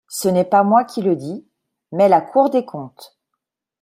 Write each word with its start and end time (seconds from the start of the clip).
Ce 0.09 0.27
n’est 0.27 0.45
pas 0.45 0.63
moi 0.63 0.83
qui 0.83 1.03
le 1.03 1.15
dis, 1.15 1.45
mais 1.91 2.09
la 2.09 2.21
Cour 2.21 2.49
des 2.49 2.65
comptes. 2.65 3.19